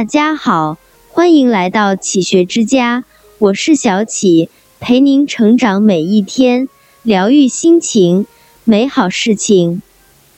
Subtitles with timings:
[0.00, 0.78] 大家好，
[1.10, 3.04] 欢迎来到启学之家，
[3.38, 4.48] 我是小启，
[4.80, 6.70] 陪您成长每一天，
[7.02, 8.24] 疗愈心情，
[8.64, 9.82] 美好事情。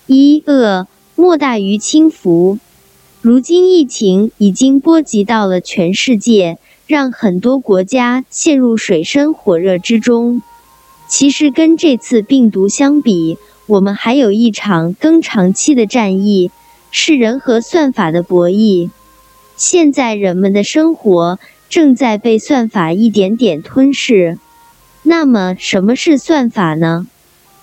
[0.08, 2.58] 一恶莫大于轻浮。
[3.20, 6.58] 如今疫情已经波及到了全世界，
[6.88, 10.42] 让很多国家陷入水深火热之中。
[11.06, 13.38] 其实跟这次病毒相比，
[13.68, 16.50] 我们还有一场更长期的战役，
[16.90, 18.90] 是人和算法的博弈。
[19.64, 24.36] 现在人们的生活正在被算法一点点吞噬。
[25.04, 27.06] 那么，什么是算法呢？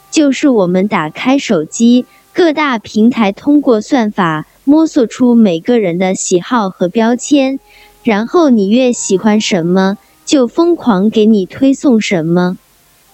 [0.10, 7.60] 就是我们打开手机，各大平台通过算法摸索出每个人的喜好和标签，
[8.02, 12.58] 然后你越喜欢什么，就疯狂给你推送什么。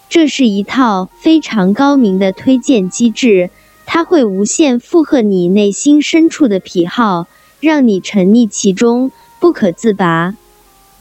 [0.09, 3.49] 这是一套非常高明的推荐机制，
[3.87, 7.25] 它会无限附和你内心深处的癖好。
[7.65, 10.35] 让你沉溺其中不可自拔。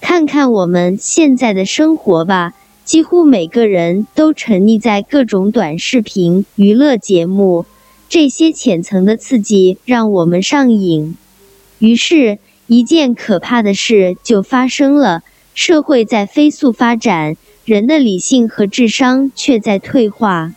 [0.00, 2.54] 看看我们现在的生活吧，
[2.86, 7.66] 几乎每个人都沉溺在各种短视频、娱乐节目，
[8.08, 11.16] 这些浅层的刺激让我们上瘾。
[11.78, 20.54] 于是，一件可怕的事就发生了：社会在飞速发展，人的理性和智商却在退化。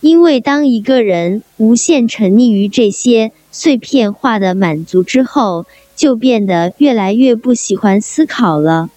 [0.00, 5.64] 因为当一个人无限沉溺于这些碎片化的满足之后，
[5.96, 8.90] 就变得越来越不喜欢思考了。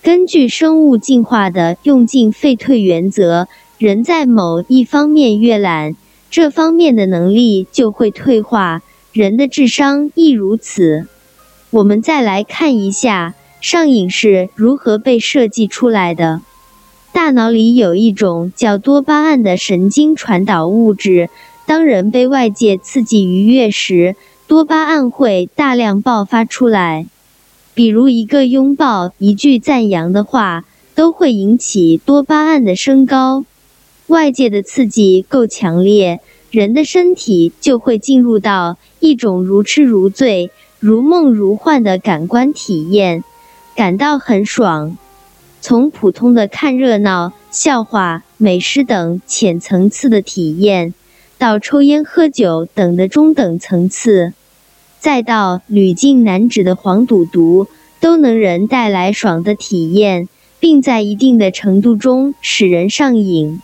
[0.00, 5.94] 根据生物进化的用进废退原则，人在某一方面越懒，
[6.30, 8.80] 这方面的能力就会退化。
[9.12, 11.06] 人的智商亦如此。
[11.68, 16.40] 我们再来看一下上瘾是如何被设计出来的。
[17.12, 21.28] 大脑里有一种叫多巴胺的神经传导物质，
[21.70, 24.16] 当人被外界刺激愉悦时，
[24.48, 27.06] 多巴胺会大量爆发出来。
[27.74, 30.64] 比如一个拥抱、一句赞扬的话，
[30.96, 33.44] 都会引起多巴胺的升高。
[34.08, 36.18] 外界的刺激够强烈，
[36.50, 40.50] 人的身体就会进入到一种如痴如醉、
[40.80, 43.22] 如梦如幻的感官体验，
[43.76, 44.98] 感到很爽。
[45.60, 50.94] 从普通的看热闹、笑话、美食等浅层次的体验，
[51.40, 54.34] 到抽烟喝酒等的中等层次，
[54.98, 57.66] 再到屡禁难止的黄赌毒，
[57.98, 60.28] 都能人带来爽的体验，
[60.60, 63.62] 并在一定的程度中使人上瘾。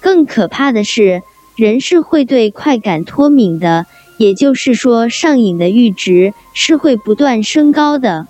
[0.00, 1.22] 更可怕的是，
[1.54, 3.86] 人是会对快感脱敏的，
[4.18, 8.26] 也就是说，上瘾的阈值是会不断升高的。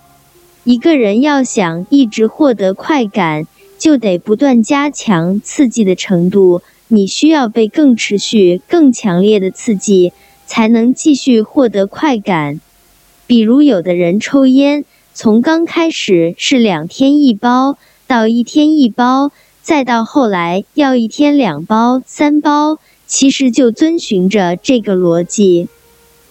[0.64, 3.46] 一个人要想一直获得快感，
[3.78, 6.60] 就得不断加强刺激的程度。
[6.88, 10.12] 你需要被更持续、更强烈的刺激，
[10.46, 12.60] 才能继续获得快感。
[13.26, 25.68] 比如，有的人抽烟，从刚开始是两天一包，到一天一包，再到后来要一天两包、三包，其实就遵循着这个逻辑。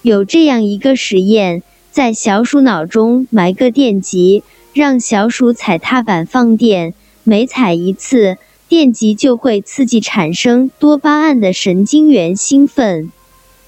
[0.02, 1.64] 有这样一个实验。
[1.92, 4.42] 在小鼠脑中埋个电极，
[4.74, 8.40] 让小鼠踩踏板放电，每踩一次，
[8.74, 13.12] 电极就会刺激产生多巴胺的神经元兴奋。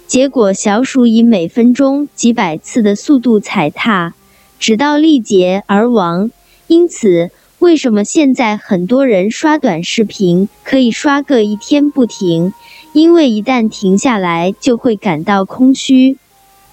[0.08, 4.16] 结果，小鼠以每分钟几百次的速度踩踏，
[4.58, 6.32] 直到力竭而亡。
[6.66, 7.30] 因此，
[7.60, 12.52] 为什么现在很多人刷短视频可以刷个一天不停？
[12.92, 16.18] 因为一旦停下来，就会感到空虚。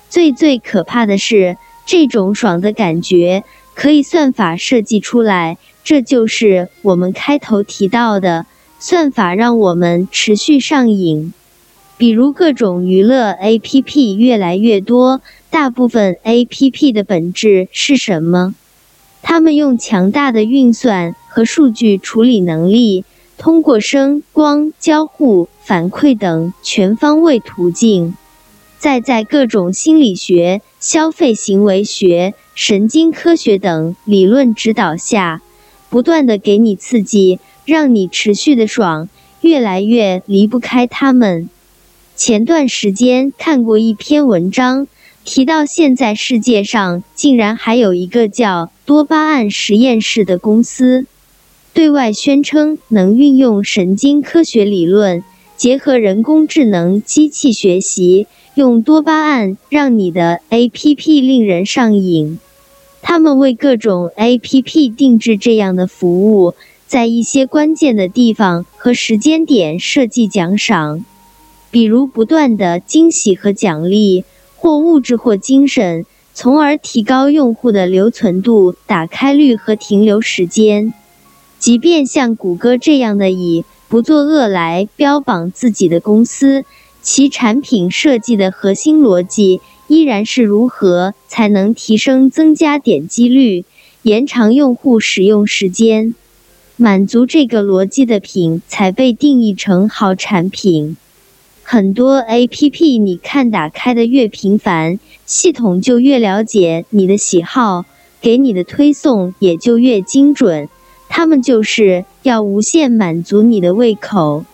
[0.08, 3.44] 最最可怕的是，这种爽的感觉
[3.74, 8.46] 可以算法设计出来，这就是我们开头提到的
[8.78, 11.32] 算法让我们持续上瘾。
[11.96, 18.54] 比如各种娱乐 APP 越来越多，大部分 APP 的本质是什么？
[19.22, 23.04] 他们用强大的运算和数据处理能力，
[23.38, 28.16] 通过声、光交互、反馈等全方位途径。
[28.82, 35.40] 在在各种心理学、消费行为学、神经科学等理论指导下，
[35.88, 39.08] 不断的给你刺激，让你持续的爽，
[39.40, 41.48] 越来越离不开他们。
[42.16, 44.88] 前段时间看过一篇文章，
[45.24, 51.06] 提到现在世界上竟然还有一个叫多巴胺实验室的公司，
[51.72, 55.22] 对外宣称能运用神经科学理论，
[55.56, 58.26] 结合人工智能机器学习。
[58.54, 62.38] 用多巴胺让你的 APP 令人上瘾，
[63.00, 66.54] 他们为各种 APP 定制这样的服务，
[66.86, 71.02] 在一些关键的地方和时间点设计奖赏，
[71.70, 74.24] 比如不断的惊喜和奖励，
[74.58, 76.04] 或物质或精神，
[76.34, 80.92] 从而提高用户的留存度、打开率和停留时间。
[81.58, 86.66] 即便像谷歌这样的以不作恶来标榜自己的公司，
[87.02, 93.64] 其产品设计的核心逻辑依然是如何才能提升增加点击率、
[94.02, 96.14] 延长用户使用时间。
[96.76, 100.96] 满足这个逻辑的品才被定义成好产品。
[101.62, 107.84] 很多 A P P，你看打开的越频繁，系统就越了解你的喜好，
[108.20, 110.68] 给你的推送也就越精准。
[111.08, 114.44] 他们就是要无限满足你的胃口，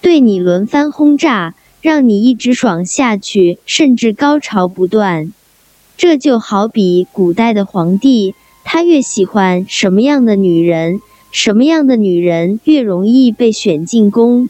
[0.00, 5.32] 对你轮番轰炸，让你一直爽下去，甚至高潮不断。
[5.98, 8.34] 这就好比古代的皇帝，
[8.64, 11.00] 他越喜欢什么样的女人。
[11.32, 14.48] 什么样的女人越容易被选进宫？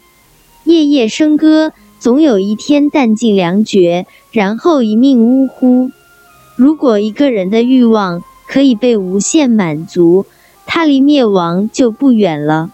[0.65, 5.91] 夜夜笙歌，总有一天弹尽粮绝，然后一命呜呼。
[6.57, 10.25] 如果一个人的欲望可以被无限满足，
[10.65, 12.69] 他离灭亡就不远了。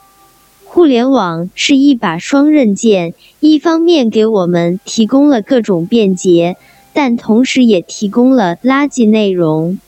[0.71, 6.57] 互联网是一把双刃剑，一方面给我们提供了各种便捷，
[6.93, 9.79] 但同时也提供了垃圾内容，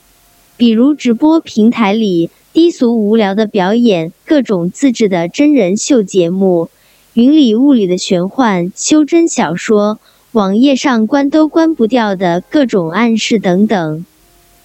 [0.56, 2.30] 比如直播平台里。
[2.52, 6.68] 低俗无聊的表演，各种自制的真人秀节目，
[7.14, 10.00] 云里雾里的玄幻修真小说，
[10.32, 14.04] 网页上关都关不掉的各种暗示等等，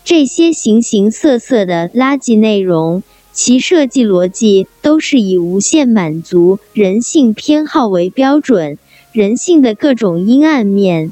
[0.03, 3.03] 这些形形色色的垃圾内容，
[3.37, 8.79] 其设计逻辑都是以无限满足人性偏好为标准，
[9.11, 11.11] 人性的各种阴暗面，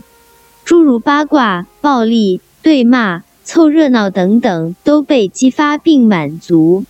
[0.63, 3.21] 诸如八卦、暴力、对骂。
[3.43, 6.85] 凑热闹等等都被激发并满足。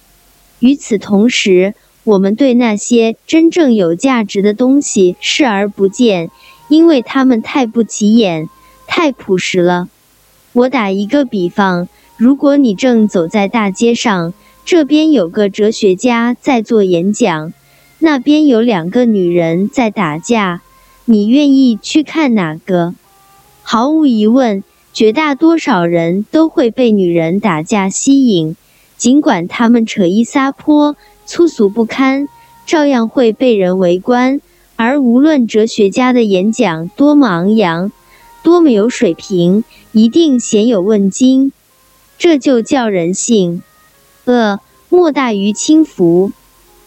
[0.60, 1.74] 与此同时，
[2.06, 6.32] 我们对那些真正有价值的东西视而不见，
[6.70, 8.48] 因为它们太不起眼、
[8.88, 9.90] 太朴实了。
[10.54, 14.34] 我打一个比方：如果你正走在大街上，
[14.66, 17.54] 这边有个哲学家在做演讲，
[18.00, 20.62] 那边有两个女人在打架，
[21.06, 22.96] 你愿意去看哪个？
[23.62, 24.64] 毫无疑问。
[24.92, 28.56] 绝大多数人都会被女人打架吸引，
[28.96, 30.96] 尽管他们扯衣撒泼、
[31.26, 32.30] 粗俗不堪，
[32.66, 34.40] 照样会被人围观。
[34.78, 37.92] 而无论哲学家的演讲多么昂扬、
[38.42, 41.52] 多么有水平，一定鲜有问津。
[42.18, 43.62] 这就叫人性
[44.26, 46.32] 恶莫大于轻浮。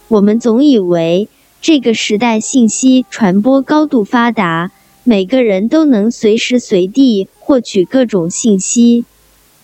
[0.08, 1.28] 我们总以为
[1.60, 4.70] 这个时代信息传播高度发达。
[5.04, 9.06] 每个人都能随时随地获取各种信息，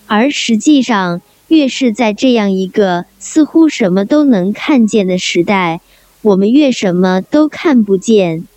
[0.07, 5.83] 而实际上，越是在这样一个似乎什么都能看见的时代，
[6.23, 8.49] 我们越什么都看不见。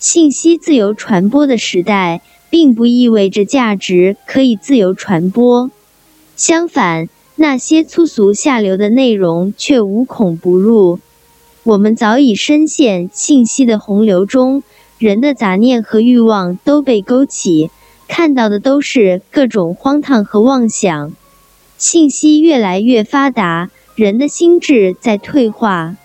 [0.00, 2.20] 信息自由传播的时代，
[2.50, 5.70] 并不意味着价值可以自由传播，
[6.36, 11.00] 相反，那些粗俗下流的内容却无孔不入。
[11.64, 14.62] 我们早已深陷信息的洪流中。
[14.96, 17.68] 人的杂念和欲望都被勾起，
[18.06, 21.12] 看到的都是各种荒唐和妄想。
[21.76, 25.96] 信息越来越发达，人的心智在退化。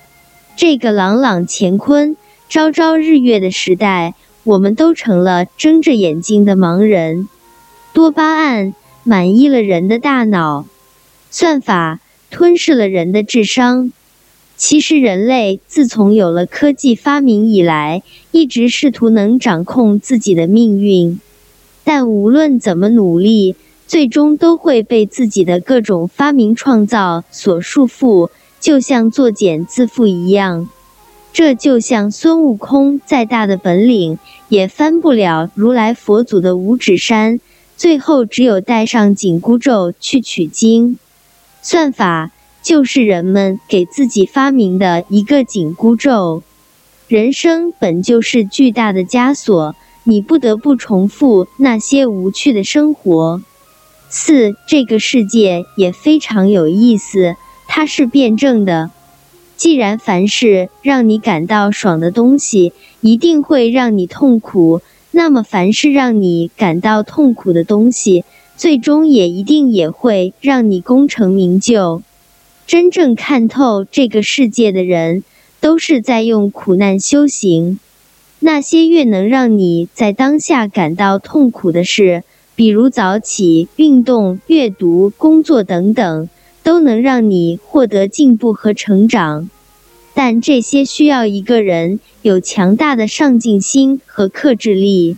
[0.58, 2.18] 这个朗朗乾坤、
[2.50, 7.30] 朝朝日月的时代，我们都成了睁着眼睛的盲人。
[7.94, 8.74] 多巴胺
[9.04, 10.66] 满溢了人的大脑，
[11.32, 13.92] 算法吞噬了人的智商。
[14.58, 21.20] 其实，人类自从有了科技发明以来，一直试图能掌控自己的命运，
[21.86, 23.56] 但无论怎么努力，
[23.88, 30.68] 最终都会被自己的各种发明创造所束缚，就像作茧自缚一样。
[31.32, 34.20] 这就像孙悟空再大的本领，
[34.50, 37.40] 也翻不了如来佛祖的五指山，
[37.78, 40.98] 最后只有带上紧箍咒去取经。
[41.62, 42.32] 算法。
[42.62, 46.44] 就是人们给自己发明的一个紧箍咒。
[47.08, 53.42] 人生本就是巨大的枷锁，你不得不重复那些无趣的生活。
[54.10, 57.36] 四，这个世界也非常有意思，
[57.70, 58.92] 它是辩证的。
[59.56, 68.26] 既然凡事让你感到爽的东西一定会让你痛苦，那么凡事让你感到痛苦的东西，
[68.60, 72.04] 最终也一定也会让你功成名就。
[72.68, 75.24] 真正看透这个世界的人，
[75.62, 77.80] 都是在用苦难修行。
[78.40, 82.26] 那些越能让你在当下感到痛苦的事，
[82.58, 86.28] 比如早起、运动、阅读、工作等等，
[86.62, 89.50] 都能让你获得进步和成长。
[90.14, 95.16] 但这些需要一个人有强大的上进心和克制力。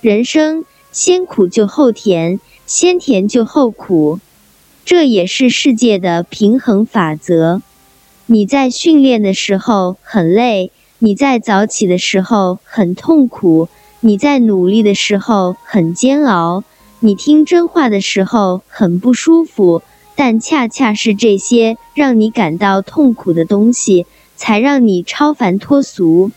[0.00, 4.20] 人生先苦就后甜，先甜就后苦，
[4.84, 7.62] 这也是世界的平衡法则。
[8.26, 13.70] 你在训练的时候很累，你在早起的时候很痛苦，
[14.00, 16.62] 你在努力的时候很煎熬，
[17.00, 19.82] 你听真话的时候很不舒服。
[20.14, 24.04] 但恰恰是这些让你感到痛苦的东西，
[24.36, 26.32] 才让你超凡脱俗。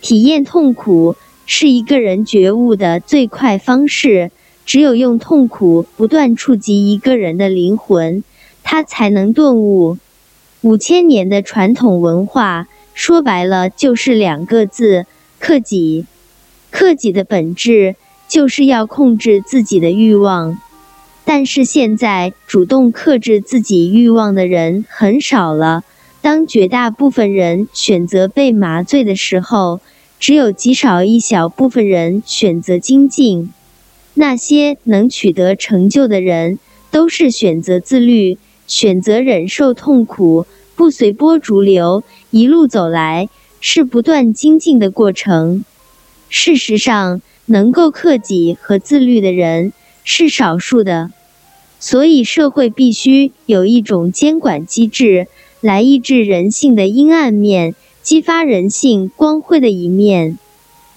[0.00, 1.16] 体验痛苦
[1.46, 4.30] 是一个人觉悟的最快方式。
[4.66, 8.24] 只有用痛苦不断触及一个人的灵魂，
[8.62, 9.98] 他才能顿悟。
[10.62, 15.06] 五千年的传统文化，说白了就是两个字：
[15.38, 16.06] 克己。
[16.70, 17.94] 克己的本质
[18.26, 20.58] 就是要控制自己的欲望。
[21.26, 25.84] 但是现在，主动克制自己欲望的人很少了。
[26.20, 29.80] 当绝大部分人选择被麻醉的时候，
[30.18, 33.52] 只有极少一小部分人选择精进。
[34.14, 36.60] 那些能取得成就的人，
[36.92, 43.28] 都是选择自律，选择忍受痛苦，不随波逐流，一路走来
[43.60, 45.64] 是不断精进的过程。
[46.28, 49.72] 事实上，能够克己和自律的人
[50.04, 51.10] 是少数的，
[51.80, 55.26] 所以社会必须有一种监管机制，
[55.60, 60.38] 来抑制人性的阴暗面，激发人性光辉的一面。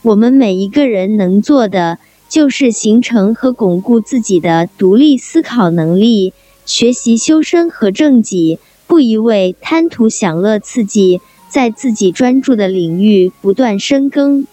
[0.04, 1.98] 我们每一个人能做的。
[2.30, 6.34] 就是形成和巩固自己的独立思考能力，
[6.66, 14.46] 学习修身和正己，不一味贪图享乐刺激，在自己专注的领域不断深耕，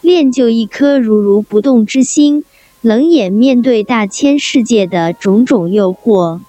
[0.00, 2.44] 练就一颗如如不动之心，
[2.80, 6.40] 冷眼面对大千世界的种种诱惑。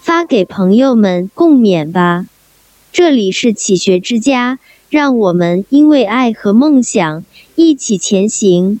[0.00, 2.24] 发给朋友们共勉吧。
[2.90, 7.22] 这里是启学之家，让我们因为爱和梦想
[7.54, 8.80] 一起前行。